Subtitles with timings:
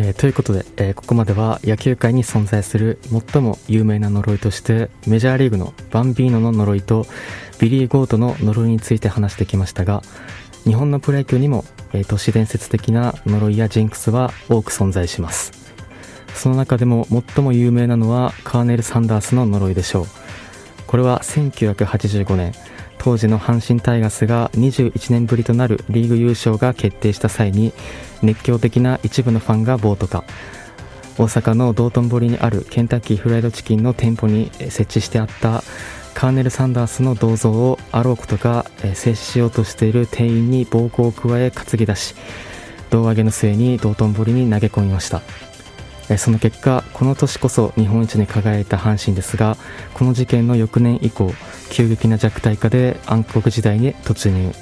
[0.00, 3.00] えー、ということで、えー、ここまでは野球界に存在する
[3.32, 7.04] 最も有名な呪いとしてメジャーリーグのバンビーノの呪いと
[7.58, 10.02] ビリー・ゴートの呪いについて話してきましたが
[10.64, 15.52] 日本のプロ野球にも、えー、都市伝説的な呪いやジンクスは多く存在します。
[16.34, 20.06] その中でも最も有名なのはカーネル・サンダースの呪いでしょう。
[20.86, 22.52] これは1985年
[22.98, 27.72] 当時の阪神タイガースが21年ぶりとなるリーグ優勝が決定した際に
[28.22, 30.24] 熱狂的な一部のファンが暴徒化。
[31.18, 35.64] 大阪の道頓堀にあるケンタッキーフライドチキンの店舗に設置してあった
[36.14, 42.14] カーネル・サンダースの銅像をあろうことか静止しようとしている店員に暴行を加え担ぎ出し
[42.90, 45.22] 胴上げの末に道頓堀に投げ込みました。
[46.16, 49.58] その結果この年こそ日本一に輝いた阪神ですが
[49.92, 51.34] この事件の翌年以降
[51.70, 54.52] 急激な弱体化で暗黒時代に突入。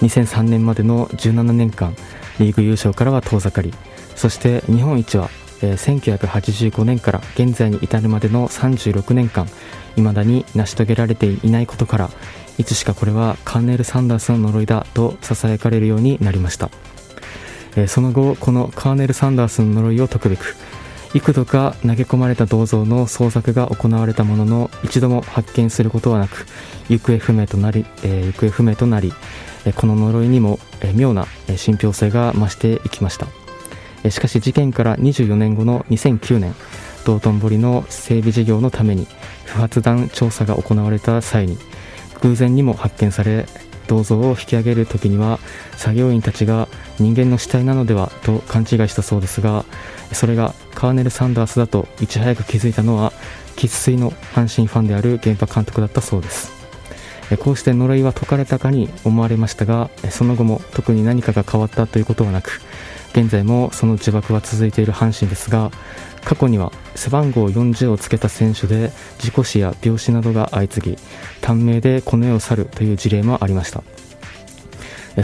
[0.00, 1.94] 2003年までの17年間
[2.38, 3.72] リーグ優勝からは遠ざかり
[4.16, 5.30] そして日本一は
[5.62, 9.46] え1985年から現在に至るまでの36年間
[9.96, 12.10] 未だに成し遂げられていないことから
[12.58, 16.70] いつしかこれはカーネル・サンダースの呪いだとささやかれるようになりました。
[17.74, 20.56] えその後このカーネル・サンダースの呪いを解くべく
[21.14, 26.46] 幾度か投げ込まれた銅像の捜索が行われたものの一度も発見することはなく
[26.88, 29.12] 行方不明となり、えー、行方不明となり
[29.76, 33.26] この呪いにも、え、妙な信憑性が増していきました、
[34.02, 36.54] え、しかし事件から24年後の2009年
[37.04, 39.06] 道頓堀の整備事業のために
[39.44, 41.58] 不発弾調査が行われた際に
[42.22, 43.46] 偶然にも発見され
[43.92, 45.38] 銅像を引き上げる時には
[45.76, 46.66] 作業員たちが
[46.98, 49.66] 人間の死体なのではと勘違いしたそうですが
[50.12, 53.12] それがカーネル・サンダースだといち早く気づいたのは
[53.56, 56.62] 生粋の阪神ファンである現場監督だったそうです。
[57.36, 62.60] こうして呪いは解かれたかに思われましたがその後も特に何かが変わったということはなく
[63.12, 65.70] 現在もその呪縛は続いている阪神ですが
[66.24, 70.96] 過去には背番号40をつけた選手で事故死や病死などが相次ぎ
[71.40, 73.82] 短命でこの世を去るという事例もありました。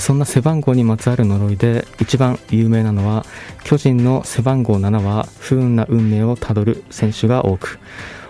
[0.01, 3.25] そんな背番号にまつわる呪いで一番有名なのは
[3.65, 7.79] 巨人の背番号7は不運な運命をたどる選手が多く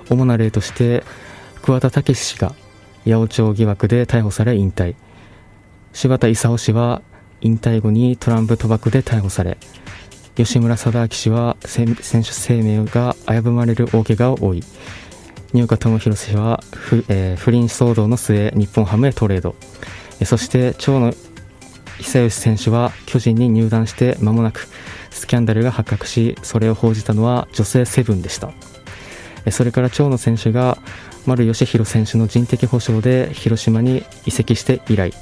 [0.09, 1.03] 主な例として
[1.63, 2.55] 桑田武氏が
[3.05, 4.95] 八百長疑惑で逮捕され引退。
[5.93, 7.03] 柴田勲氏は
[7.41, 9.59] 引退後にトランプ賭博で逮捕され
[10.35, 14.63] 吉村貞明氏は選手生命が危ぶまれる大怪我を負い
[15.53, 19.55] 入岡智弘氏は不,、えー、不倫騒動の末日本ハムへトレード。
[20.25, 21.13] そして長野
[22.01, 24.69] 久義選手は巨人に入団して間もなく
[25.11, 28.53] スキャンダルが発覚しそれを報じたのは女性セブンでした。
[29.51, 30.79] それから長野選手が
[31.25, 35.13] 丸義弘選手の人的保障で広島に移籍して以来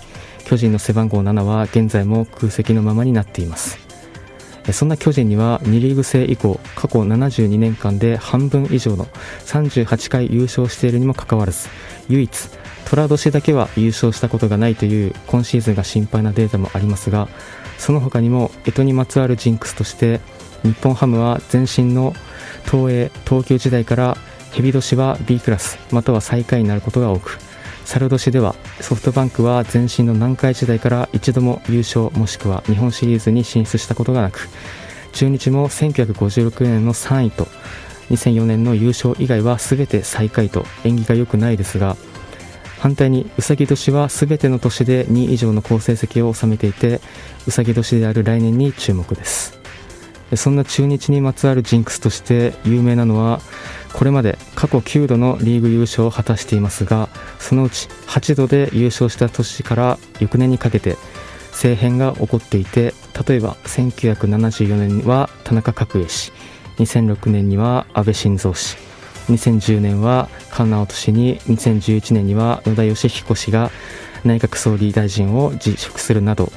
[0.46, 3.86] 巨人の背番号7は現在も空席のままになっています。
[4.72, 9.04] そんな巨人には2リーグ制以降過去72年間で半分以上の
[9.44, 11.68] 38回優勝しているにもかかわらず
[12.08, 12.48] 唯一
[12.84, 17.28] 寅年だけは優勝したことがないという今シーズンが心配なデータもありますが
[17.78, 20.20] その他にも干支にまつわるジンクスとして
[20.62, 22.12] 日本ハムは前身の
[22.64, 24.16] 東映東急時代から
[24.52, 27.38] ヘビ年は B クラスまたは最下位になることが多く
[27.86, 34.48] 猿年ではソフトバンクは前身の南海時代から一度も優勝もしくは日本シリーズに進出したことがなく
[35.12, 37.46] 中日も1956年の3位と
[38.10, 41.96] 2004年の優勝以外は全て最下位と縁起が良くないですが
[42.80, 47.00] 反対にうさぎ年は全ての年で2位以上の好成績を収めていて
[47.46, 49.56] うさぎ年である来年に注目です。
[50.34, 53.40] そんな中日にまつわるジンクスとして有名なのは
[53.92, 57.05] これまで過去9度のリーグ優勝を果たしていますが
[57.46, 60.96] そのうち8度で優勝した年から翌年にかけて
[61.52, 62.92] 政変が起こっていて
[63.28, 66.32] 例えば1974年には田中角栄氏
[66.78, 68.76] 2006年には安倍晋三氏
[69.28, 73.70] 2010年は菅直人氏に2011年には野田佳彦氏が
[74.24, 76.50] 内閣総理大臣を辞職するなど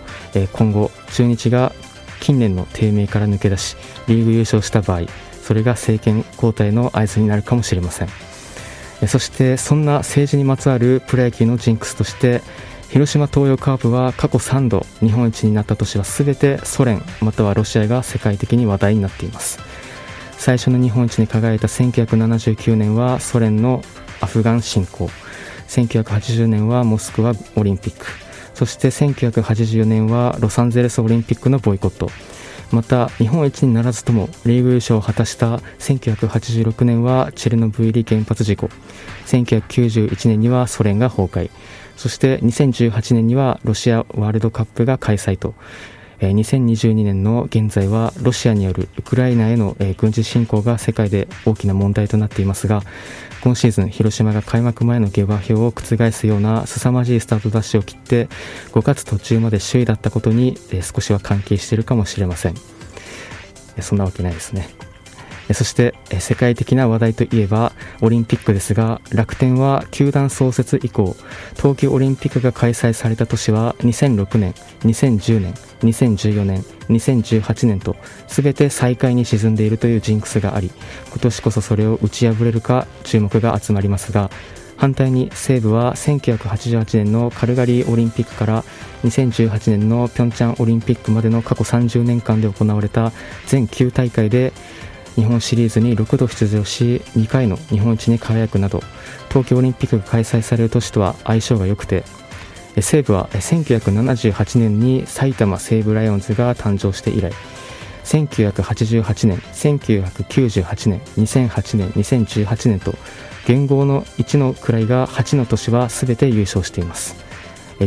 [0.54, 1.72] 今後中日が
[2.20, 5.02] 近年の低迷から抜け出しリーグ優勝した場合
[5.44, 8.39] それが政権交代の合図になるかもしれません。
[9.08, 12.42] そしてそんな政治にまつわるプロ野球のジンクスとして
[12.90, 19.60] 広島東洋カープは過去3度日本一になった年は全てソ連またはロシアが世界的に話題になっています。
[20.40, 23.84] 最初の日本一に輝いた1979年はソ連の
[24.22, 25.10] アフガン侵攻。
[25.68, 28.06] 1980年はモスクワオリンピック。
[28.56, 32.10] そして1984年はロサンゼルスオリンピックのボイコット。
[32.72, 38.70] また日本一にならずともリーグ優勝を果たした1986年はチェルノブイリ原発事故。
[39.26, 41.50] 1991年にはソ連が崩壊。
[41.96, 45.54] そして2018年にはロシアワールドカップが開催と。
[46.20, 52.84] 2022年の現在はロシアによるウクライナへの軍事侵攻が世界で大きな問題となっていますが
[53.42, 58.28] 今シーズン広島が開幕前の下馬評を覆すような凄まじいスタートダッシュを切って
[58.72, 62.56] 5月途中まで首位だったことに少しは関係しているかもしれません。
[63.82, 64.68] そんなわけないですね。
[65.54, 71.16] そして世界的な話題といえばオリンピックですが楽天は球団創設以降
[71.56, 77.96] 冬季オリンピックが開催された年は2006年2010年2014年2018年と
[78.28, 80.72] 全て最下位に沈んでいるというジンクスがあり
[81.10, 84.30] 今年こそそれを打ち破れるか注目が集まりますが
[84.80, 88.64] 反対に西武は1988年のカルガリーオリンピックから
[89.04, 93.12] 2018年のピョンチャンオリンピックまでの過去30年間で行われた
[93.48, 94.54] 全9大会で
[95.20, 98.82] 日本シリーズに6度出場し2回の日本一に輝くなど
[99.28, 102.06] 東京オリンピックが開催される年とは相性が良くて
[102.80, 107.34] 西武は1978年に埼玉西武ライオンズが誕生して以来
[108.06, 112.94] 1988年1998年2008年2018年と
[113.46, 117.16] 元号の1の位が8の年は全て優勝しています。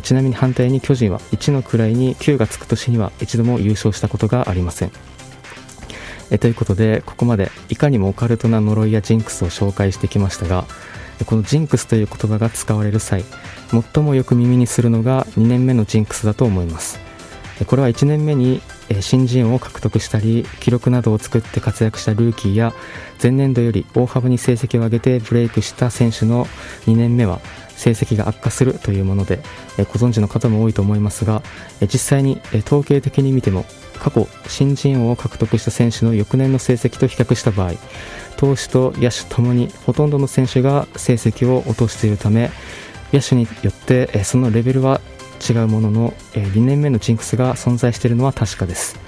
[0.02, 5.11] ちなみに反対に巨人は1の位に9がつく年には一度も優勝したことがありません。
[6.32, 10.64] えということでここまでいかにもオカルトな呪いやジンクスを紹介してきましたが
[11.26, 13.22] このジンクスという言葉が使われる際
[13.94, 16.98] 最もよく耳にするのが2年目のジンクスだと思います。
[17.66, 18.60] これは1年目に
[19.00, 22.72] 新人王を獲得したり記録などを作って活躍したルーキーや
[23.22, 26.46] 前年度より大幅に成績を上げてブレイクした選手の
[26.86, 27.40] 2年目は
[27.76, 29.42] 成績が悪化するというもので
[29.78, 31.42] ご存知の方も多いと思いますが
[31.82, 33.64] 実際に統計的に見ても
[34.02, 37.74] 過去新人王を獲得した選手の翌年の成績と比較した場合
[38.36, 42.50] 投手と野手ともにほとんどの選手が成績を落としているため
[43.12, 45.00] 野手によってそのレベルは
[45.48, 48.98] 違うものの2年目のジンクスが存在しているのは確かです。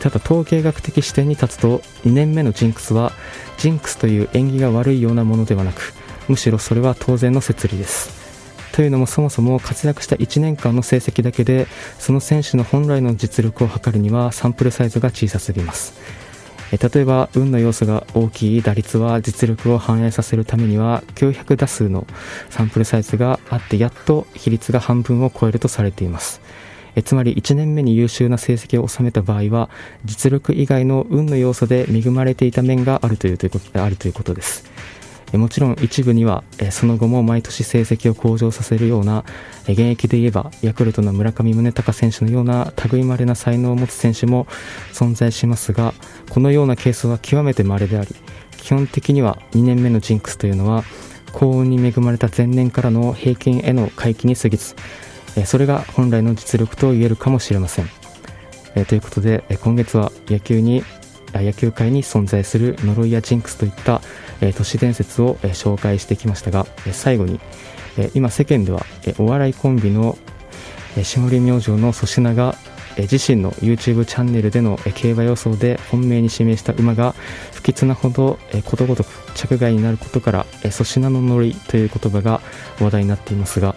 [0.00, 3.12] ただ統計学的視点に立つと2年目のジンクスは
[3.56, 5.94] ジンクスという縁起が悪いようなものではなく
[6.28, 8.25] むしろそれは当然の摂理です。
[8.76, 11.66] というのもそもそも活躍した1年間の成績だけで
[11.98, 15.94] その選手の本来の実力を測るにはサンプルサイズが小さすぎます。
[16.70, 22.06] 例えば運の要素が大きい打率は実力を反映させるためには900打数の
[22.50, 26.42] サンプルサイズがあってやっと比率が半分を超えるとされています。
[26.96, 29.70] えつまり1年目に優秀な成績を収めた場合は
[30.04, 34.70] 実力以外の運の要素で恵まれていた面があるということあるということです。
[35.32, 39.24] もちろん一部にはその後も毎年成績を向上させるような
[39.64, 44.46] 現役で言えばヤクルトの村上宗隆選手のような類まれな才能を持つ選手も
[44.92, 45.94] 存在しますが
[46.30, 48.14] このようなケースは極めて稀であり
[48.56, 50.84] 基本的には2年目のジンクスというのは
[51.32, 54.74] 幸運に恵まれた前年からの平均への回帰に過ぎず
[55.44, 57.90] それが本来の実力と言えるかもしれません。
[58.88, 60.82] ということで今月は野球に
[61.34, 64.00] 野球界に存在する呪いやジンクスといった
[64.56, 67.40] 都市伝説を紹介してきましたが最後に
[68.14, 68.84] 今世間では
[69.18, 70.18] お笑いコンビの
[71.02, 72.54] 霜降り明星の粗品が
[72.98, 77.14] 自身の YouTube チャンネルでの競馬予想で本命に指名した馬が
[77.52, 82.40] 不吉なほどことごとく着外になることから粗品のノリという言葉が
[82.80, 83.74] 話題になっていますが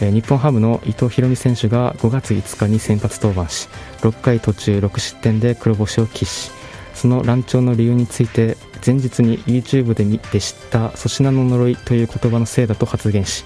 [0.00, 3.68] 日本ハムの伊藤大海選手が5月5日に先発登板し
[4.00, 6.50] 6回途中6失点で黒星を喫し
[6.94, 13.44] その乱調の理由について前日に YouTube で見て知った粗品の呪いという言葉のせいだと発言し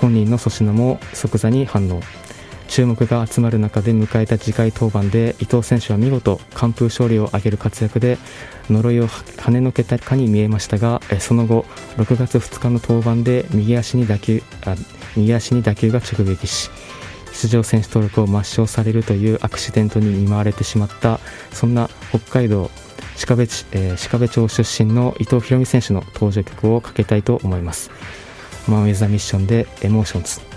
[0.00, 2.00] 本人の粗品も即座に反応。
[2.70, 8.16] 注目が集まる中で迎えた次回登板で伊藤選手は見事完封勝利を挙げる活躍で
[8.70, 14.76] 呪いを跳ねのけたかに見えましたがその後6月2日の登板で右足に打球あ
[15.16, 16.70] 右足に打球が直撃し
[17.40, 21.20] 出場選手登録を抹消されるというアクシデントに見舞われてしまった
[21.52, 22.70] そんな北海道
[23.26, 27.90] 鹿部,、えー、鹿部町出身の伊藤大海選手の登場曲をかけたいと思います。
[28.68, 30.49] MAN WITH A MISSION でエモーションズ